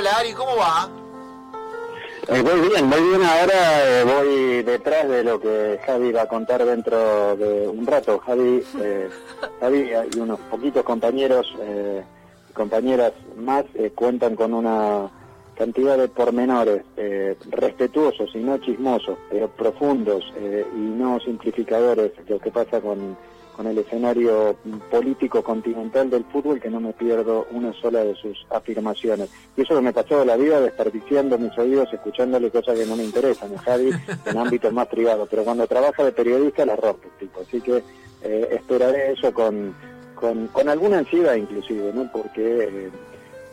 [0.00, 0.88] Hola Ari, ¿cómo va?
[2.28, 3.22] Eh, muy bien, muy bien.
[3.22, 8.18] Ahora eh, voy detrás de lo que Javi va a contar dentro de un rato.
[8.20, 9.10] Javi, eh,
[9.60, 12.02] Javi y unos poquitos compañeros eh,
[12.48, 15.10] y compañeras más eh, cuentan con una
[15.54, 22.38] cantidad de pormenores eh, respetuosos y no chismosos, pero profundos eh, y no simplificadores, lo
[22.38, 23.18] que pasa con
[23.60, 24.56] con el escenario
[24.90, 29.28] político continental del fútbol que no me pierdo una sola de sus afirmaciones.
[29.54, 33.04] Y eso que me pasó la vida desperdiciando mis oídos, escuchándole cosas que no me
[33.04, 33.90] interesan, Javi,
[34.24, 35.28] en ámbitos más privados.
[35.30, 37.42] Pero cuando trabaja de periodista la rompe, tipo.
[37.42, 37.82] Así que
[38.22, 39.74] eh, esperaré eso con,
[40.14, 42.10] con, con, alguna ansiedad inclusive, ¿no?
[42.10, 42.90] Porque eh,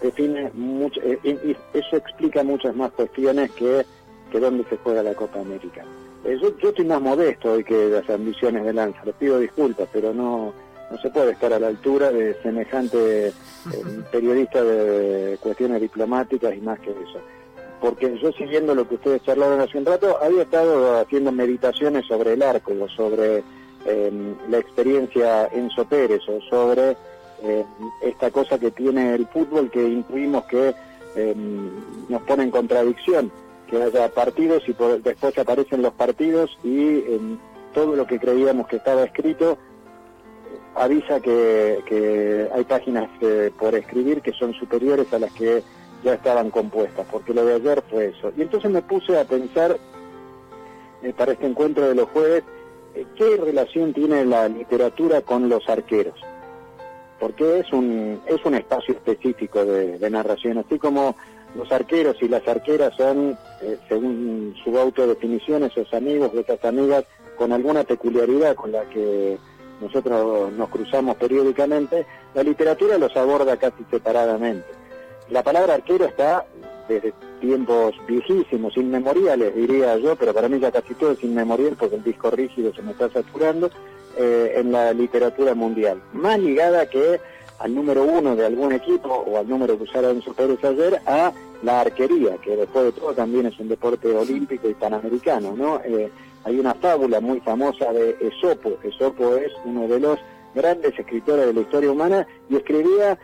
[0.02, 3.86] define mucho, eh, y eso explica muchas más cuestiones que,
[4.32, 5.84] que dónde se juega la Copa América.
[6.26, 9.88] Eh, yo, yo, estoy más modesto hoy que las ambiciones de Lanza, les pido disculpas,
[9.92, 10.54] pero no,
[10.90, 13.34] no se puede estar a la altura de semejante eh,
[14.12, 17.20] periodista de cuestiones diplomáticas y más que eso.
[17.82, 22.34] Porque yo siguiendo lo que ustedes charlaron hace un rato, había estado haciendo meditaciones sobre
[22.34, 23.44] el arco, o sobre
[23.86, 24.12] eh,
[24.50, 26.98] la experiencia en Pérez, o sobre
[27.44, 27.64] eh,
[28.02, 30.74] esta cosa que tiene el fútbol que intuimos que
[32.10, 33.32] nos pone en contradicción
[33.68, 37.40] que haya partidos y por, después aparecen los partidos y en
[37.74, 39.58] todo lo que creíamos que estaba escrito
[40.78, 45.64] avisa que, hay páginas eh, por escribir que son superiores a las que
[46.04, 48.32] ya estaban compuestas, porque lo de ayer fue eso.
[48.38, 49.78] Y entonces me puse a pensar
[51.02, 52.44] eh, para este encuentro de los jueves,
[52.94, 56.20] eh, ¿qué relación tiene la literatura con los arqueros?
[57.20, 61.16] Porque es un, es un espacio específico de narración, así como
[61.56, 67.06] los arqueros y las arqueras son, eh, según su autodefinición, esos amigos de esas amigas
[67.38, 69.38] con alguna peculiaridad con la que
[69.82, 74.68] nosotros nos cruzamos periódicamente, la literatura los aborda casi separadamente.
[75.30, 76.46] La palabra arquero está
[76.88, 81.98] desde tiempos viejísimos, inmemoriales diría yo, pero para mí ya casi todo es inmemorial porque
[81.98, 83.70] el disco rígido se me está saturando,
[84.20, 86.02] eh, en la literatura mundial.
[86.12, 87.20] Más ligada que
[87.60, 91.32] al número uno de algún equipo o al número que usaron sus Pérez ayer a
[91.64, 95.82] la arquería, que después de todo también es un deporte olímpico y panamericano, ¿no?
[95.84, 96.12] Eh,
[96.44, 98.78] hay una fábula muy famosa de Esopo.
[98.84, 100.20] Esopo es uno de los
[100.54, 103.18] grandes escritores de la historia humana y escribía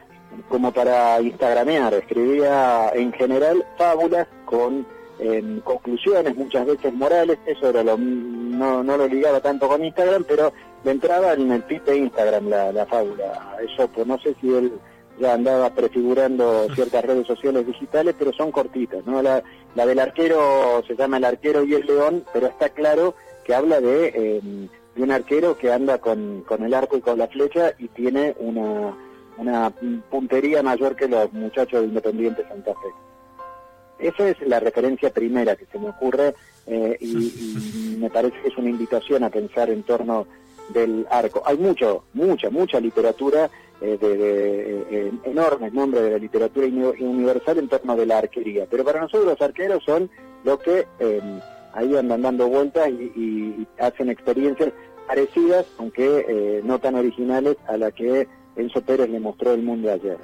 [0.49, 4.85] como para instagramear, escribía en general fábulas con
[5.19, 10.25] eh, conclusiones, muchas veces morales, eso era lo, no, no lo ligaba tanto con Instagram,
[10.27, 10.51] pero
[10.83, 14.73] le entraba en el feed de Instagram la, la fábula, Esopo, no sé si él
[15.19, 19.21] ya andaba prefigurando ciertas redes sociales digitales, pero son cortitas, ¿no?
[19.21, 19.43] La,
[19.75, 23.79] la del arquero se llama El arquero y el león, pero está claro que habla
[23.79, 24.41] de, eh,
[24.95, 28.35] de un arquero que anda con, con el arco y con la flecha y tiene
[28.39, 28.95] una,
[29.37, 29.71] una
[30.09, 34.07] puntería mayor que los muchachos de Independiente Santa Fe.
[34.07, 36.35] Esa es la referencia primera que se me ocurre
[36.67, 40.25] eh, y, y me parece que es una invitación a pensar en torno
[40.69, 41.43] del arco.
[41.45, 43.49] Hay mucho, mucha, mucha literatura
[43.81, 48.65] eh, de, de eh, enormes nombres de la literatura universal en torno de la arquería,
[48.69, 50.09] pero para nosotros los arqueros son
[50.43, 51.21] los que eh,
[51.73, 54.71] ahí andan dando vueltas y, y, hacen experiencias
[55.07, 59.91] parecidas, aunque eh, no tan originales, a la que Enzo Pérez le mostró el mundo
[59.91, 60.17] ayer.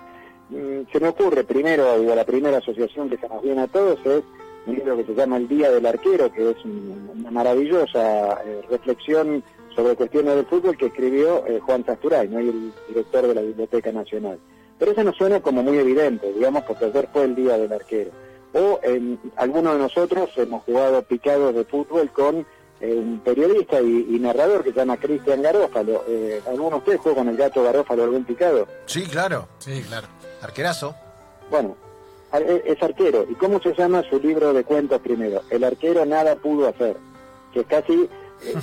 [0.49, 3.99] Mm, se me ocurre primero, digo, la primera asociación que se nos viene a todos
[4.05, 4.23] es
[4.65, 9.43] un libro que se llama El Día del Arquero, que es una maravillosa eh, reflexión
[9.75, 12.39] sobre cuestiones del fútbol que escribió eh, Juan Sasturay, ¿no?
[12.39, 14.39] el director de la Biblioteca Nacional.
[14.79, 18.11] Pero eso nos suena como muy evidente, digamos, porque ayer fue el día del arquero.
[18.53, 22.45] O eh, algunos de nosotros hemos jugado picados de fútbol con
[22.79, 26.05] eh, un periodista y, y, narrador que se llama Cristian Garófalo.
[26.07, 28.67] Eh, ¿Alguno de ustedes jugó con el gato Garófalo algún picado?
[28.85, 30.07] Sí, claro, sí, claro.
[30.41, 30.95] Arquerazo.
[31.51, 31.75] Bueno,
[32.65, 33.25] es arquero.
[33.29, 35.41] ¿Y cómo se llama su libro de cuentos primero?
[35.49, 36.95] El arquero nada pudo hacer,
[37.53, 38.07] que es casi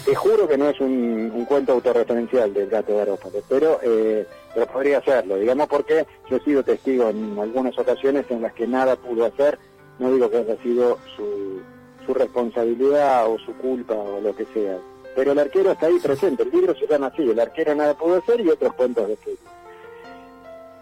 [0.04, 4.98] te juro que no es un, cuento autorreferencial del gato Garófalo, pero, eh, pero podría
[4.98, 9.26] hacerlo, digamos porque yo he sido testigo en algunas ocasiones en las que nada pudo
[9.26, 9.58] hacer,
[9.98, 11.60] no digo que haya sido su,
[12.04, 14.78] su responsabilidad o su culpa o lo que sea,
[15.14, 18.16] pero el arquero está ahí presente, el libro se llama así, el arquero nada pudo
[18.16, 19.38] hacer y otros cuentos de fútbol.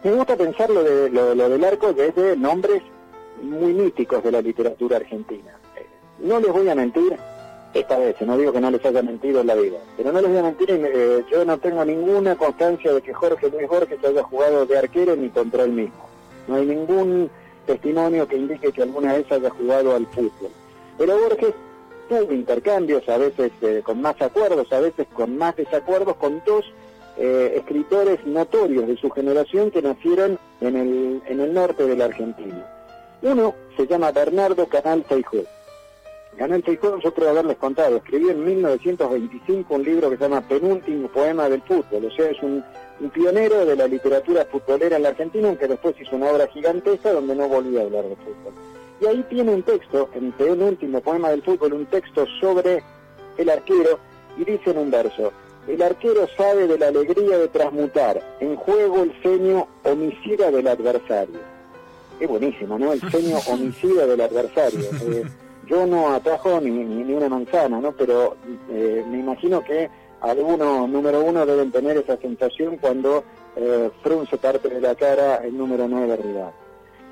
[0.04, 2.82] Me gusta pensar lo, de, lo, lo del arco desde nombres
[3.42, 5.58] muy míticos de la literatura argentina.
[6.18, 7.16] No les voy a mentir,
[7.74, 10.30] esta vez, no digo que no les haya mentido en la vida, pero no les
[10.30, 14.22] voy a mentir, eh, yo no tengo ninguna constancia de que Jorge Luis Borges haya
[14.22, 16.08] jugado de arquero ni contra él mismo.
[16.46, 17.30] No hay ningún
[17.66, 20.50] testimonio que indique que alguna vez haya jugado al fútbol.
[20.96, 21.54] Pero Borges
[22.08, 26.64] tuvo intercambios, a veces eh, con más acuerdos, a veces con más desacuerdos, con dos
[27.16, 32.06] eh, escritores notorios de su generación que nacieron en el, en el norte de la
[32.06, 32.66] Argentina.
[33.22, 35.44] Uno se llama Bernardo Canal Feijó.
[36.36, 41.08] Canal Feijó, yo creo haberles contado, escribió en 1925 un libro que se llama Penúltimo
[41.08, 42.64] Poema del Fútbol, o sea, es un,
[43.00, 47.12] un pionero de la literatura futbolera en la Argentina, aunque después hizo una obra gigantesca
[47.12, 48.52] donde no volvió a hablar de fútbol.
[49.00, 52.82] Y ahí tiene un texto, en Penúltimo Poema del Fútbol, un texto sobre
[53.36, 53.98] el arquero,
[54.36, 55.32] y dice en un verso,
[55.68, 61.38] el arquero sabe de la alegría de transmutar en juego el ceño homicida del adversario.
[62.20, 62.92] Es buenísimo, ¿no?
[62.92, 64.80] El ceño homicida del adversario.
[64.80, 65.24] Eh,
[65.66, 67.92] yo no atajo ni, ni, una manzana, ¿no?
[67.92, 68.36] Pero
[68.70, 69.88] eh, me imagino que
[70.20, 73.24] algunos, número uno, deben tener esa sensación cuando
[73.56, 76.52] eh, frunce parte de la cara el número 9 rival.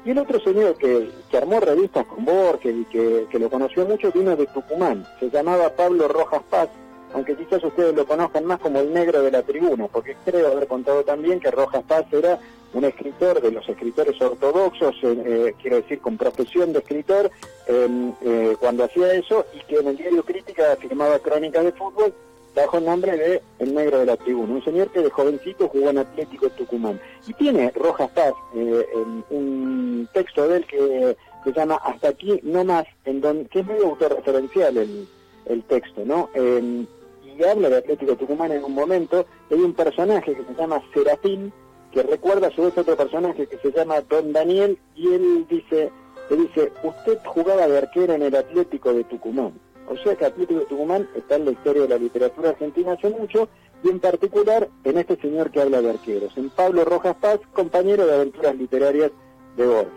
[0.05, 3.87] Y el otro señor que, que armó revistas con Borges y que, que, lo conoció
[3.87, 5.07] mucho vino de Tucumán.
[5.21, 6.69] Se llamaba Pablo Rojas Paz,
[7.15, 10.67] aunque quizás ustedes lo conozcan más como el negro de la tribuna, porque creo haber
[10.67, 12.41] contado también que Rojas Paz era
[12.75, 17.31] un escritor de los escritores ortodoxos, eh, eh quiero decir, con profesión de escritor,
[17.67, 22.13] eh, cuando hacía eso, y que en el diario Crítica firmaba crónicas de fútbol
[22.55, 25.91] bajo el nombre de El Negro de la Tribuna, un señor que de jovencito jugó
[25.91, 27.01] en Atlético Tucumán.
[27.27, 28.87] Y tiene Rojas Paz eh,
[29.31, 33.67] un texto de él que se llama Hasta aquí no más, en donde, que es
[33.67, 35.09] medio autorreferencial el,
[35.47, 36.29] el texto, ¿no?
[36.35, 41.53] y habla de Atlético Tucumán en un momento, hay un personaje que se llama Serafín,
[41.93, 45.91] que recuerda a su vez otro personaje que se llama Don Daniel, y él dice,
[46.31, 49.53] le dice, usted jugaba de arquero en el Atlético de Tucumán.
[49.89, 53.11] O sea que Atlético de Tucumán está en la historia de la literatura argentina hace
[53.11, 53.49] mucho,
[53.85, 58.07] y en particular en este señor que habla de arqueros, en Pablo Rojas Paz, compañero
[58.07, 59.11] de aventuras literarias
[59.57, 59.93] de Borges.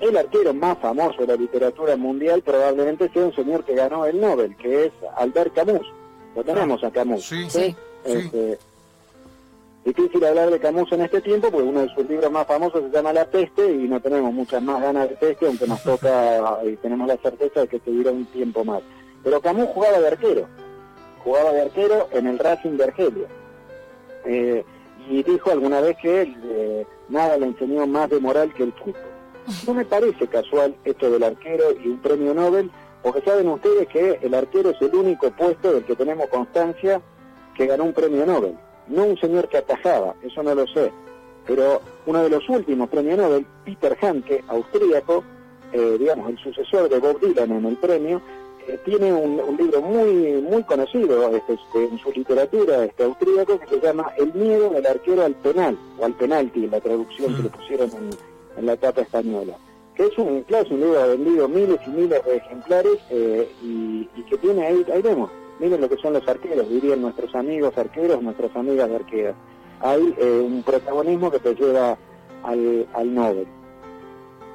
[0.00, 4.20] El arquero más famoso de la literatura mundial probablemente sea un señor que ganó el
[4.20, 5.86] Nobel, que es Albert Camus.
[6.34, 7.24] Lo tenemos a Camus.
[7.24, 7.76] Sí, sí.
[8.04, 8.58] Este,
[9.84, 12.90] difícil hablar de Camus en este tiempo, porque uno de sus libros más famosos se
[12.90, 16.76] llama La Peste y no tenemos muchas más ganas de peste, aunque nos toca y
[16.76, 18.82] tenemos la certeza de que seguirá un tiempo más.
[19.24, 20.46] Pero Camus jugaba de arquero,
[21.24, 23.26] jugaba de arquero en el Racing de Argelia.
[24.24, 24.64] Eh,
[25.08, 28.94] y dijo alguna vez que eh, nada le enseñó más de moral que el fútbol.
[29.66, 32.70] No me parece casual esto del arquero y un premio Nobel,
[33.02, 37.02] porque saben ustedes que el arquero es el único puesto del que tenemos constancia
[37.56, 38.56] que ganó un premio Nobel
[38.88, 40.90] no un señor que atajaba, eso no lo sé,
[41.46, 45.24] pero uno de los últimos premios Nobel, Peter Hanke, austríaco,
[45.72, 48.20] eh, digamos, el sucesor de Bob Dylan en el premio,
[48.68, 53.66] eh, tiene un, libro muy muy conocido este, este, en su literatura este austríaco que
[53.66, 57.48] se llama El miedo del arquero al penal, o al penalti, la traducción que le
[57.48, 57.52] mm.
[57.52, 57.90] pusieron
[58.56, 59.56] en, la etapa española
[59.94, 64.22] que es un, claro, un libro vendido miles y miles de ejemplares eh, y, y,
[64.28, 65.30] que tiene ahí, ahí vemos,
[65.62, 69.36] miren lo que son los arqueros, dirían nuestros amigos arqueros, nuestras amigas de arqueras.
[69.80, 71.96] Hay eh, un protagonismo que te lleva
[72.42, 73.46] al, al Nobel.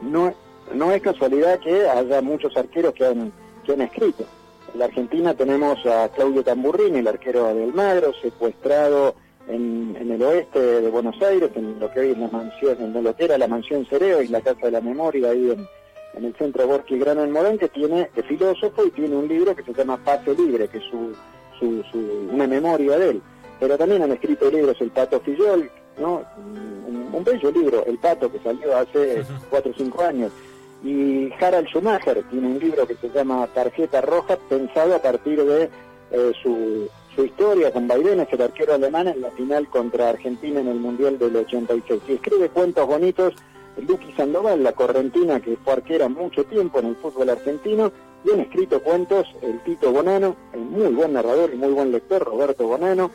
[0.01, 0.33] No,
[0.75, 3.31] no es casualidad que haya muchos arqueros que han,
[3.65, 4.25] que han escrito.
[4.73, 9.15] En la Argentina tenemos a Claudio Tamburrini, el arquero de Almagro, secuestrado
[9.47, 12.91] en, en, el oeste de Buenos Aires, en lo que hoy es la mansión, en
[12.91, 15.65] lo la mansión Cereo y la Casa de la Memoria ahí en,
[16.17, 19.55] en el Centro Borki Grano en Morán, que tiene, es filósofo y tiene un libro
[19.55, 21.15] que se llama Pase Libre, que es su,
[21.59, 21.83] su,
[22.31, 23.21] una memoria de él.
[23.59, 26.23] Pero también han escrito libros El Pato Fillol, ¿no?
[27.13, 30.31] Un, bello libro, El Pato, que salió hace cuatro o cinco años.
[30.83, 35.69] Y Harald Schumacher tiene un libro que se llama Tarjeta Roja, pensado a partir de
[36.11, 40.67] eh, su, su historia con Baidenes, el arquero alemán, en la final contra Argentina en
[40.67, 42.01] el Mundial del 86.
[42.07, 43.33] Y escribe cuentos bonitos
[43.85, 47.91] Luqui Sandoval, la correntina que fue arquera mucho tiempo en el fútbol argentino,
[48.23, 52.23] y han escrito cuentos el Tito Bonano, el muy buen narrador y muy buen lector
[52.23, 53.11] Roberto Bonano,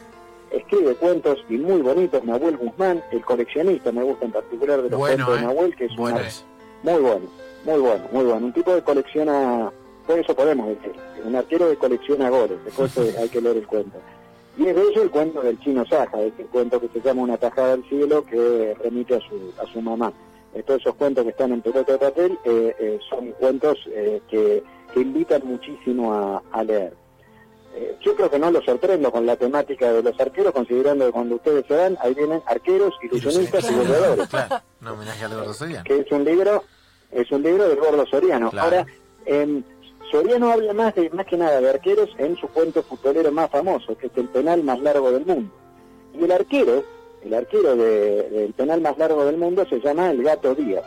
[0.51, 4.99] escribe cuentos y muy bonitos Nahuel Guzmán, el coleccionista, me gusta en particular de los
[4.99, 5.43] cuentos de ¿eh?
[5.43, 7.27] Nahuel, que es, muy bueno,
[7.65, 9.73] muy bueno, muy bueno, un tipo de colecciona,
[10.07, 10.93] por eso podemos decir,
[11.25, 13.99] un arquero que colecciona goles, después hay que leer el cuento.
[14.59, 17.39] Y es de ello el cuento del chino Saja, este cuento que se llama Una
[17.39, 20.13] tajada del cielo que remite a su, a su mamá.
[20.55, 23.79] Eh, todos esos cuentos que están en pelota de papel eh, eh, son cuentos
[24.29, 24.63] que,
[24.95, 26.93] invitan muchísimo a, leer.
[28.03, 31.37] yo creo que no los sorprendo con la temática de los arqueros, considerando que cuando
[31.37, 34.29] ustedes se van, ahí vienen arqueros, ilusionistas y goleadores.
[34.29, 35.85] Claro, un homenaje gordo Soriano.
[35.85, 36.65] Que es un libro,
[37.11, 38.51] es un libro del gordo Soriano.
[38.55, 38.85] Ahora,
[39.25, 39.63] eh,
[40.11, 43.97] Soriano habla más, de, más que nada de arqueros en su cuento futbolero más famoso,
[43.97, 45.51] que es el penal más largo del mundo.
[46.13, 46.85] Y el arquero
[47.25, 50.85] el arquero del penal más largo del mundo, se llama el Gato Díaz.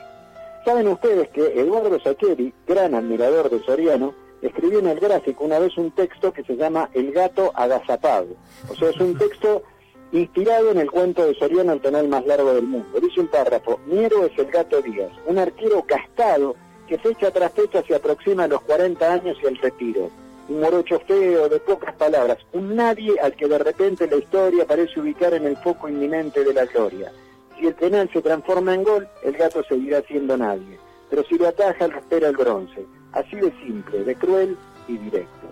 [0.65, 5.77] Saben ustedes que Eduardo Sacheri, gran admirador de Soriano, escribió en el gráfico una vez
[5.77, 8.35] un texto que se llama El gato agazapado.
[8.69, 9.63] O sea, es un texto
[10.11, 12.99] inspirado en el cuento de Soriano, el penal más largo del mundo.
[12.99, 16.55] Dice un párrafo, mi héroe es el gato Díaz, un arquero cascado
[16.87, 20.09] que fecha tras fecha se aproxima a los 40 años y el retiro.
[20.47, 24.99] Un morocho feo, de pocas palabras, un nadie al que de repente la historia parece
[24.99, 27.11] ubicar en el foco inminente de la gloria.
[27.57, 30.77] Si el penal se transforma en gol, el gato seguirá siendo nadie.
[31.09, 32.85] Pero si lo ataja, lo espera el bronce.
[33.13, 35.47] Así de simple, de cruel y directo.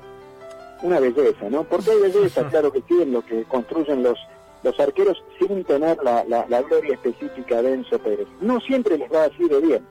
[0.82, 1.64] Una belleza, ¿no?
[1.64, 4.20] Porque hay belleza, claro que sí, en lo que construyen los,
[4.64, 8.28] los arqueros sin tener la, la, gloria específica de Enzo Pérez.
[8.42, 9.86] No siempre les va así de bien.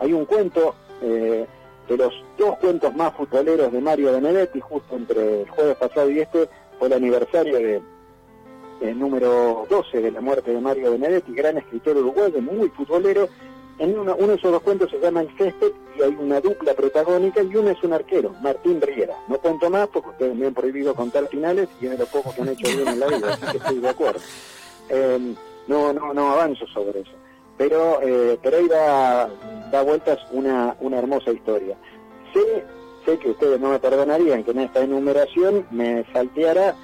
[0.00, 1.46] Hay un cuento eh,
[1.88, 6.20] de los dos cuentos más futboleros de Mario Benedetti, justo entre el jueves pasado y
[6.20, 6.48] este,
[6.78, 7.82] fue el aniversario de,
[8.94, 13.28] número 12 de la muerte de Mario Benedetti, gran escritor uruguayo, muy futbolero.
[13.78, 17.42] En uno, de esos dos cuentos se llama El césped y hay una dupla protagónica
[17.42, 19.16] y uno es un arquero, Martín Riera.
[19.26, 22.32] No cuento más porque ustedes me han prohibido contar finales y es de lo poco
[22.32, 24.20] que han hecho bien en la vida, así que estoy de acuerdo.
[24.90, 25.34] Eh,
[25.66, 27.12] no, no, no avanzo sobre eso.
[27.56, 31.76] Pero, eh, pero ahí da, vueltas una, una hermosa historia.
[32.32, 32.64] Sé,
[33.04, 36.74] sé que ustedes no me perdonarían que en esta enumeración me salteara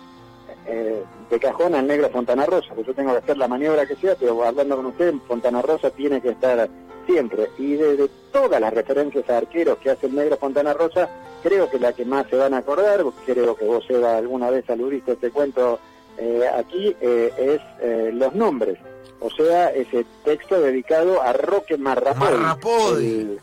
[0.67, 3.97] eh, de cajón al negro Fontana Rosa, pues yo tengo que hacer la maniobra que
[3.97, 6.69] sea, pero hablando con usted, Fontana Rosa tiene que estar
[7.07, 7.49] siempre.
[7.59, 11.09] Y de, todas las referencias a arqueros que hace el negro Fontana Rosa,
[11.43, 14.69] creo que la que más se van a acordar, creo que vos, Eva, alguna vez
[14.71, 15.81] aludiste este cuento
[16.21, 18.79] eh, aquí, eh, es los nombres.
[19.21, 22.37] O sea, ese texto dedicado a Roque Marrapodi.
[22.37, 23.39] Marrapodi.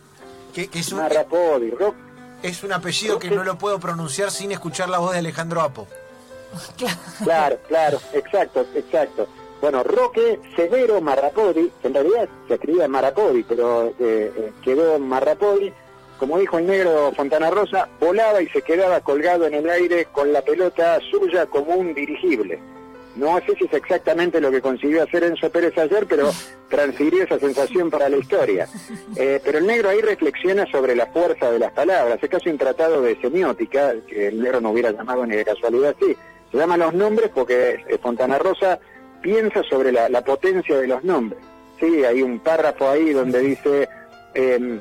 [0.53, 1.73] que, es un, Marrapodi.
[2.41, 5.87] es un apellido que no lo puedo pronunciar sin escuchar la voz de Alejandro Apo.
[7.23, 9.27] Claro, claro, exacto, exacto.
[9.61, 15.73] Bueno, Roque Severo Marrapodi, en realidad se escribía Marrapodi, pero eh, eh, quedó Marrapodi,
[16.17, 20.33] como dijo el negro Fontana Rosa, volaba y se quedaba colgado en el aire con
[20.33, 22.59] la pelota suya como un dirigible.
[23.15, 26.31] No sé si es exactamente lo que consiguió hacer Enzo Pérez ayer, pero
[26.69, 28.67] transfirió esa sensación para la historia.
[29.15, 32.19] Eh, pero el negro ahí reflexiona sobre la fuerza de las palabras.
[32.21, 35.95] Es casi un tratado de semiótica, que el negro no hubiera llamado ni de casualidad
[35.99, 36.15] así
[36.51, 38.79] se llaman los nombres porque eh, Fontana Rosa
[39.21, 41.39] piensa sobre la, potencia de los nombres.
[41.79, 43.89] Sí, hay un párrafo ahí donde dice,
[44.33, 44.79] em,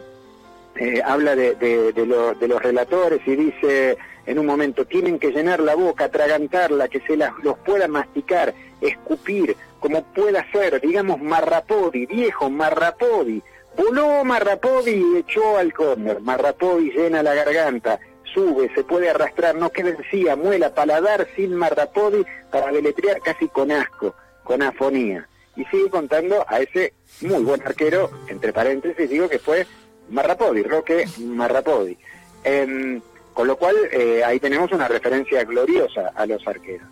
[0.78, 5.76] eh, habla de, de, los relatores y dice en un momento, tienen que llenar la
[5.76, 13.40] boca, atragantarla, que se los pueda masticar, escupir, como pueda ser, digamos Marrapodi, viejo Marrapodi,
[13.76, 18.00] voló Marrapodi y echó al córner, Marrapodi llena la garganta,
[18.37, 23.73] sube, se puede arrastrar, no queda encía, muela, paladar sin marrapodi para deletrear casi con
[23.73, 24.14] asco,
[24.45, 25.26] con afonía.
[25.56, 26.92] Y sigue contando a ese
[27.23, 29.66] muy buen arquero, entre paréntesis, digo que fue
[30.10, 31.96] Marrapodi, Roque Marrapodi.
[32.44, 33.00] Em,
[33.32, 36.88] con lo cual, eh, ahí tenemos una referencia gloriosa a los arqueros.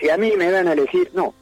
[0.00, 1.34] Si a mí me dan a elegir, no,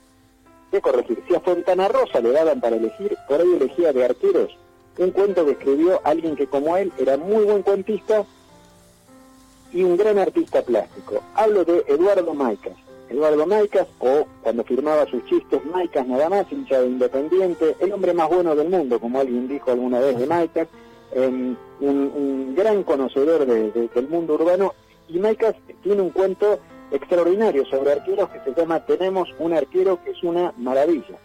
[0.71, 4.57] de corregir, si a Fontana Rosa le daban para elegir, por ahí elegía de arqueros
[4.99, 8.25] un cuento que escribió alguien que como él era muy buen cuentista
[9.73, 11.23] y un gran artista plástico.
[11.35, 12.75] Hablo de Eduardo Maicas.
[13.09, 18.15] Eduardo Maicas, o cuando firmaba sus chistes, Maicas nada más, hincha de Independiente, el hombre
[18.15, 20.69] más bueno del mundo, como alguien dijo alguna vez de Maicas,
[21.15, 24.75] un, gran conocedor del mundo urbano,
[25.09, 26.59] y Maicas tiene un cuento
[26.91, 31.19] extraordinario sobre arqueros que se llama Tenemos un arquero que es una maravilla.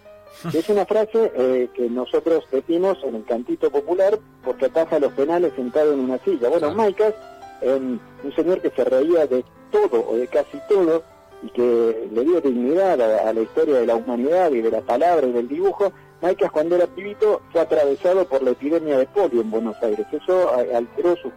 [0.54, 5.54] Es una frase eh, que nosotros decimos en el cantito popular porque ataja los penales
[5.56, 6.50] sentado en una silla.
[6.50, 7.16] Bueno, Maicas
[7.62, 8.00] un
[8.36, 11.04] señor que se reía de todo o de casi todo
[11.42, 15.26] y que le dio dignidad a, la historia de la humanidad y de la palabra
[15.26, 15.92] y del dibujo,
[16.22, 20.06] Maicas cuando era pibito fue atravesado por la epidemia de polio en Buenos Aires.
[20.12, 21.32] Eso alteró sus,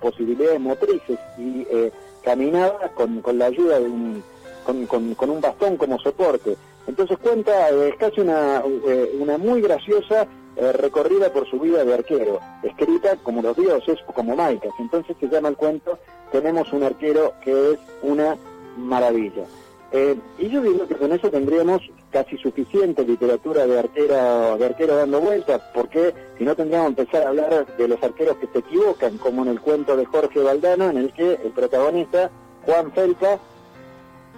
[0.00, 1.92] posibilidades motrices y eh,
[2.24, 4.24] caminaba con, la ayuda de un,
[4.64, 6.56] con, un bastón como soporte.
[6.88, 11.94] Entonces cuenta, es casi una, eh, una muy graciosa eh, recorrida por su vida de
[11.94, 14.72] arquero, escrita como los dioses como Maicas.
[14.80, 15.98] Entonces se llama el cuento
[16.32, 18.36] Tenemos un arquero que es una
[18.76, 19.44] maravilla.
[19.92, 24.96] Eh, y yo digo que con eso tendríamos casi suficiente literatura de arquero, de arquero
[24.96, 28.58] dando vueltas, porque si no tendríamos que empezar a hablar de los arqueros que se
[28.60, 32.30] equivocan, como en el cuento de Jorge Valdano, en el que el protagonista,
[32.64, 33.38] Juan Felpa,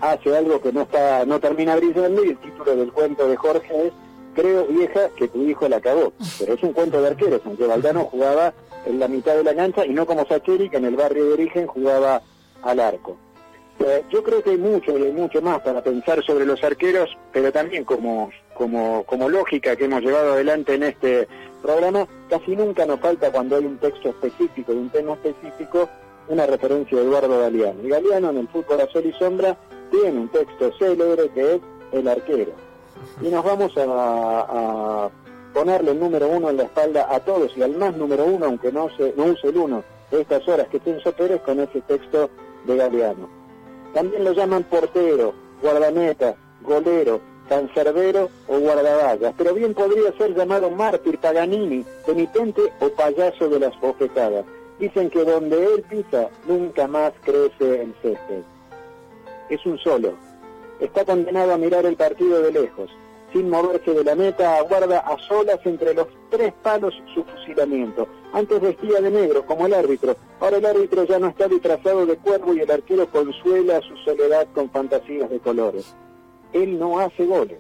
[0.01, 3.87] hace algo que no está, no termina brillando y el título del cuento de Jorge
[3.87, 3.93] es
[4.35, 6.13] creo, vieja, que tu hijo la acabó.
[6.39, 8.53] Pero es un cuento de arqueros, aunque Valdano jugaba
[8.87, 11.33] en la mitad de la cancha y no como Sacheri, que en el barrio de
[11.35, 12.23] origen jugaba
[12.63, 13.17] al arco.
[13.81, 17.17] Eh, yo creo que hay mucho y hay mucho más para pensar sobre los arqueros,
[17.33, 21.27] pero también como, como, como lógica que hemos llevado adelante en este
[21.63, 25.89] programa, casi nunca nos falta cuando hay un texto específico, de un tema específico,
[26.29, 27.83] una referencia de Eduardo Galeano.
[27.83, 29.57] Y Galeano en el fútbol a y sombra
[29.91, 31.61] tiene un texto célebre que es
[31.93, 32.71] El arquero
[33.23, 35.11] y nos vamos a,
[35.53, 38.71] ponerle el número uno en la espalda a todos y al más número uno, aunque
[38.71, 42.31] no, se, no use el uno de estas horas que Tenso Pérez con ese texto
[42.67, 43.40] de Galeano.
[43.95, 51.19] También lo llaman portero, guardameta, golero, cancerbero o guardaballas, pero bien podría ser llamado mártir,
[51.19, 54.45] paganini, penitente o payaso de las bofetadas.
[54.79, 58.43] Dicen que donde él pisa nunca más crece el césped.
[59.51, 60.13] Es un solo.
[60.79, 62.91] Está condenado a mirar el partido de lejos.
[63.33, 68.07] Sin moverse de la meta, aguarda a solas entre los tres palos su fusilamiento.
[68.33, 70.17] Antes vestía de negro, como el árbitro.
[70.39, 74.47] Ahora el árbitro ya no está disfrazado de cuervo y el arquero consuela su soledad
[74.55, 75.95] con fantasías de colores.
[76.53, 77.59] Él no hace goles.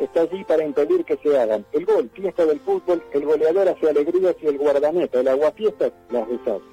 [0.00, 1.64] Está allí para impedir que se hagan.
[1.72, 6.28] El gol, fiesta del fútbol, el goleador hace alegrías y el guardameta, el aguafiesta, las
[6.28, 6.64] deshace.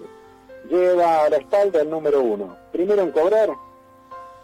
[0.69, 2.57] Lleva a la espalda el número uno.
[2.71, 3.49] Primero en cobrar,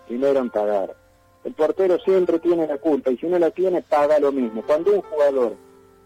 [0.08, 0.96] primero en pagar.
[1.44, 4.64] El portero siempre tiene la culpa y si no la tiene, paga lo mismo.
[4.66, 5.54] Cuando un jugador,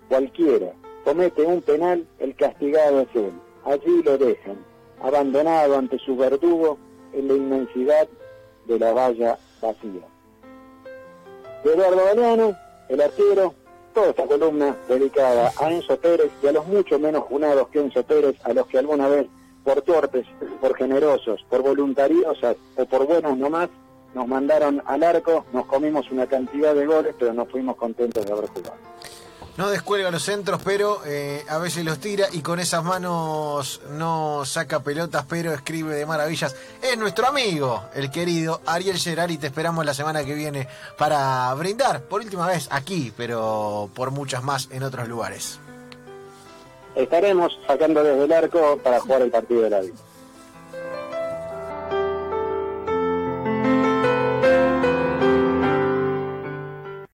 [0.08, 3.32] cualquiera, comete un penal, el castigado es él.
[3.66, 4.58] Allí lo dejan,
[5.02, 6.78] abandonado ante su verdugo
[7.14, 8.08] en la inmensidad
[8.66, 10.02] de la valla vacía.
[11.64, 13.54] Eduardo Galeano, el arquero,
[13.94, 18.04] toda esta columna dedicada a Enzo Pérez y a los mucho menos junados que Enzo
[18.04, 19.28] Pérez, a los que alguna vez,
[19.64, 20.26] por torpes,
[20.62, 23.70] por generosos, por voluntariosas o por buenos nomás,
[24.14, 28.32] nos mandaron al arco, nos comimos una cantidad de goles, pero no fuimos contentos de
[28.32, 28.78] haber jugado.
[29.58, 34.46] No descuelga los centros, pero eh, a veces los tira y con esas manos no
[34.46, 36.56] saca pelotas, pero escribe de maravillas.
[36.82, 41.54] Es nuestro amigo, el querido Ariel Gerard, y te esperamos la semana que viene para
[41.56, 45.60] brindar, por última vez aquí, pero por muchas más en otros lugares.
[46.96, 49.96] Estaremos sacando desde el arco para jugar el partido de la vida.